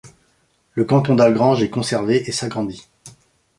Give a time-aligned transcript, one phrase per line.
[0.73, 2.87] Le canton d'Algrange est conservé et s'agrandit.